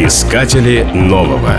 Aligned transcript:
Искатели 0.00 0.86
нового. 0.94 1.56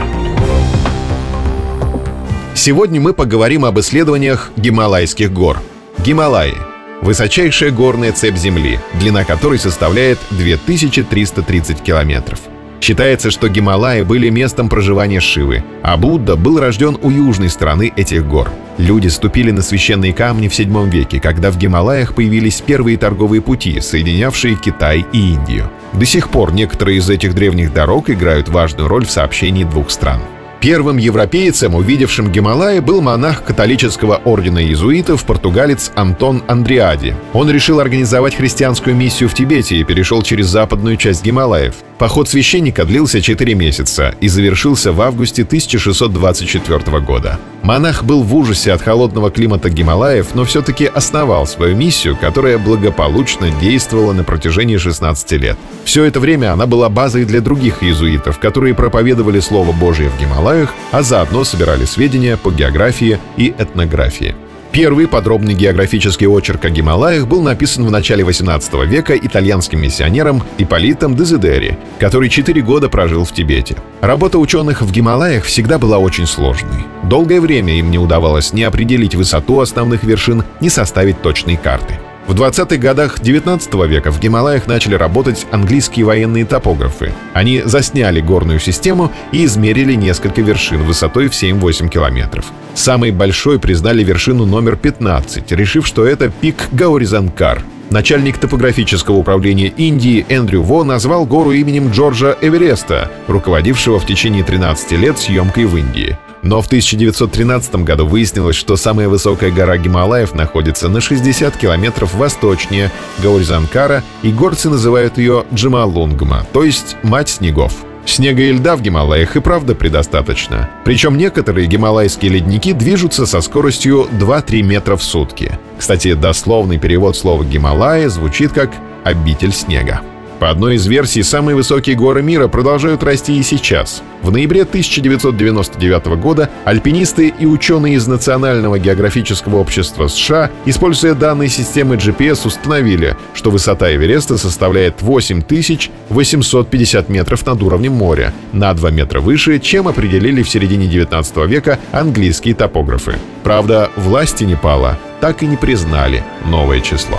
Сегодня 2.56 3.02
мы 3.02 3.12
поговорим 3.14 3.66
об 3.66 3.78
исследованиях 3.82 4.52
Гималайских 4.56 5.34
гор. 5.34 5.60
Гималаи– 6.06 6.54
высочайшая 7.02 7.72
горная 7.72 8.14
цепь 8.14 8.38
Земли, 8.38 8.80
длина 8.94 9.26
которой 9.26 9.60
составляет 9.60 10.20
2330 10.30 11.82
километров. 11.82 12.40
Считается, 12.80 13.30
что 13.30 13.50
Гималаи 13.50 14.04
были 14.04 14.30
местом 14.30 14.70
проживания 14.70 15.20
Шивы, 15.20 15.66
а 15.84 15.98
Будда 15.98 16.38
был 16.38 16.62
рожден 16.62 16.98
у 17.02 17.10
южной 17.10 17.50
стороны 17.50 17.92
этих 17.94 18.26
гор. 18.26 18.50
Люди 18.78 19.10
ступили 19.10 19.52
на 19.52 19.62
священные 19.62 20.14
камни 20.14 20.48
в 20.48 20.58
VII 20.58 20.90
веке, 20.90 21.20
когда 21.20 21.52
в 21.52 21.58
Гималаях 21.58 22.16
появились 22.16 22.62
первые 22.62 22.98
торговые 22.98 23.42
пути, 23.42 23.82
соединявшие 23.82 24.56
Китай 24.56 25.06
и 25.12 25.34
Индию. 25.34 25.70
До 25.94 26.06
сих 26.06 26.30
пор 26.30 26.54
некоторые 26.54 26.98
из 27.00 27.10
этих 27.10 27.34
древних 27.34 27.74
дорог 27.74 28.10
играют 28.10 28.50
важную 28.50 28.88
роль 28.88 29.06
в 29.06 29.12
сообщении 29.12 29.64
двух 29.64 29.90
стран. 29.90 30.22
Первым 30.62 30.98
европейцем, 30.98 31.74
увидевшим 31.74 32.30
Гималаи, 32.32 32.80
был 32.80 33.02
монах 33.02 33.46
католического 33.46 34.18
ордена 34.26 34.60
иезуитов, 34.60 35.24
португалец 35.24 35.92
Антон 35.96 36.44
Андриади. 36.48 37.16
Он 37.32 37.50
решил 37.50 37.80
организовать 37.80 38.36
христианскую 38.36 38.94
миссию 38.94 39.30
в 39.30 39.34
Тибете 39.34 39.78
и 39.78 39.86
перешел 39.86 40.22
через 40.22 40.48
западную 40.48 40.98
часть 40.98 41.24
Гималаев. 41.24 41.76
Поход 42.00 42.30
священника 42.30 42.86
длился 42.86 43.22
4 43.22 43.56
месяца 43.56 44.16
и 44.22 44.30
завершился 44.30 44.94
в 44.94 45.02
августе 45.02 45.42
1624 45.44 47.02
года. 47.02 47.38
Монах 47.62 48.06
был 48.06 48.24
в 48.24 48.34
ужасе 48.34 48.72
от 48.72 48.82
холодного 48.82 49.30
климата 49.30 49.70
Гималаев, 49.70 50.34
но 50.34 50.46
все-таки 50.46 50.86
основал 50.86 51.46
свою 51.46 51.76
миссию, 51.76 52.16
которая 52.16 52.58
благополучно 52.58 53.52
действовала 53.52 54.14
на 54.14 54.24
протяжении 54.24 54.78
16 54.78 55.32
лет. 55.34 55.58
Все 55.84 56.06
это 56.06 56.22
время 56.22 56.54
она 56.54 56.68
была 56.68 56.88
базой 56.88 57.26
для 57.26 57.42
других 57.42 57.84
иезуитов, 57.84 58.40
которые 58.40 58.74
проповедовали 58.76 59.42
Слово 59.42 59.74
Божие 59.74 60.10
в 60.10 60.18
Гималаях, 60.22 60.74
а 60.92 61.04
заодно 61.04 61.44
собирали 61.44 61.84
сведения 61.84 62.38
по 62.38 62.50
географии 62.50 63.20
и 63.36 63.54
этнографии. 63.58 64.36
Первый 64.72 65.08
подробный 65.08 65.56
географический 65.56 66.28
очерк 66.28 66.64
о 66.66 66.70
Гималаях 66.70 67.28
был 67.28 67.42
написан 67.42 67.86
в 67.86 67.92
начале 67.92 68.24
18 68.24 68.72
века 68.86 69.18
итальянским 69.18 69.82
миссионером 69.82 70.44
Иполитом 70.60 71.16
Дезидери, 71.16 71.80
который 72.00 72.30
четыре 72.30 72.62
года 72.62 72.88
прожил 72.88 73.26
в 73.26 73.34
Тибете. 73.34 73.78
Работа 74.02 74.38
ученых 74.38 74.84
в 74.84 74.92
Гималаях 74.92 75.46
всегда 75.46 75.80
была 75.80 75.98
очень 75.98 76.28
сложной. 76.28 76.86
Долгое 77.04 77.42
время 77.42 77.80
им 77.80 77.90
не 77.90 77.98
удавалось 77.98 78.54
ни 78.54 78.62
определить 78.62 79.16
высоту 79.16 79.60
основных 79.60 80.04
вершин, 80.04 80.44
ни 80.62 80.70
составить 80.70 81.20
точные 81.24 81.58
карты. 81.58 82.00
В 82.30 82.34
20-х 82.34 82.78
годах 82.78 83.22
19 83.22 83.74
века 83.88 84.12
в 84.12 84.20
Гималаях 84.20 84.68
начали 84.68 84.94
работать 84.94 85.48
английские 85.50 86.06
военные 86.06 86.46
топографы. 86.46 87.12
Они 87.34 87.64
засняли 87.66 88.22
горную 88.22 88.60
систему 88.60 89.12
и 89.32 89.46
измерили 89.46 89.96
несколько 89.96 90.44
вершин 90.44 90.84
высотой 90.84 91.28
в 91.28 91.32
7-8 91.32 91.90
километров. 91.90 92.46
Самой 92.76 93.10
большой 93.10 93.58
признали 93.58 94.04
вершину 94.04 94.46
номер 94.46 94.76
15, 94.76 95.52
решив, 95.54 95.88
что 95.88 96.06
это 96.06 96.30
пик 96.30 96.56
Гауризанкар. 96.72 97.64
Начальник 97.90 98.38
топографического 98.38 99.16
управления 99.16 99.70
Индии 99.70 100.24
Эндрю 100.30 100.62
Во 100.62 100.84
назвал 100.84 101.26
гору 101.26 101.52
именем 101.52 101.90
Джорджа 101.90 102.38
Эвереста, 102.40 103.10
руководившего 103.28 104.00
в 104.00 104.06
течение 104.06 104.44
13 104.44 104.92
лет 104.92 105.18
съемкой 105.18 105.66
в 105.66 105.76
Индии. 105.76 106.16
Но 106.42 106.62
в 106.62 106.68
1913 106.68 107.76
году 107.84 108.06
выяснилось, 108.06 108.56
что 108.56 108.78
самая 108.78 109.10
высокая 109.10 109.52
гора 109.52 109.78
Гималаев 109.78 110.34
находится 110.34 110.88
на 110.90 111.02
60 111.02 111.56
километров 111.58 112.14
восточнее 112.14 112.92
Гауризанкара, 113.22 114.04
и 114.24 114.32
горцы 114.32 114.70
называют 114.70 115.18
ее 115.18 115.46
Джамалунгма, 115.54 116.46
то 116.54 116.64
есть 116.64 116.96
«мать 117.04 117.30
снегов». 117.30 117.74
Снега 118.06 118.42
и 118.42 118.52
льда 118.54 118.76
в 118.76 118.82
Гималаях 118.82 119.36
и 119.36 119.40
правда 119.40 119.76
предостаточно. 119.76 120.70
Причем 120.84 121.16
некоторые 121.16 121.68
гималайские 121.68 122.32
ледники 122.32 122.74
движутся 122.74 123.28
со 123.28 123.40
скоростью 123.42 124.08
2-3 124.12 124.64
метра 124.64 124.96
в 124.96 125.04
сутки. 125.04 125.60
Кстати, 125.78 126.16
дословный 126.16 126.80
перевод 126.80 127.16
слова 127.16 127.44
«Гималаи» 127.44 128.08
звучит 128.08 128.52
как 128.52 128.72
«обитель 129.04 129.54
снега». 129.54 130.02
По 130.40 130.50
одной 130.50 130.76
из 130.76 130.88
версий, 130.88 131.22
самые 131.22 131.56
высокие 131.56 131.98
горы 131.98 132.24
мира 132.24 132.48
продолжают 132.48 133.04
расти 133.04 133.38
и 133.38 133.44
сейчас. 133.44 134.02
В 134.22 134.32
ноябре 134.32 134.62
1999 134.62 136.06
года 136.22 136.50
альпинисты 136.64 137.28
и 137.28 137.46
ученые 137.46 137.96
из 137.96 138.08
Национального 138.08 138.80
географического 138.80 139.58
общества 139.58 140.08
США, 140.08 140.50
используя 140.66 141.14
данные 141.14 141.50
системы 141.50 141.96
GPS, 141.96 142.48
установили, 142.48 143.18
что 143.34 143.52
высота 143.52 143.94
Эвереста 143.94 144.38
составляет 144.38 145.02
8850 145.02 147.10
метров 147.10 147.46
над 147.46 147.62
уровнем 147.62 147.92
моря, 147.94 148.34
на 148.54 148.74
2 148.74 148.92
метра 148.92 149.20
выше, 149.20 149.60
чем 149.60 149.90
определили 149.90 150.42
в 150.42 150.50
середине 150.50 150.88
19 150.88 151.36
века 151.48 151.80
английские 151.92 152.56
топографы. 152.56 153.16
Правда, 153.44 153.92
власти 153.98 154.46
Непала 154.46 154.98
так 155.20 155.44
и 155.44 155.48
не 155.48 155.58
признали 155.58 156.24
новое 156.46 156.80
число. 156.80 157.18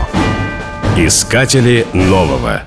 Искатели 0.97 1.85
нового. 1.93 2.63